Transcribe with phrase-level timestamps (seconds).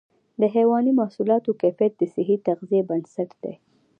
[0.41, 3.53] د حيواني محصولاتو کیفیت د صحي تغذیې بنسټ دی.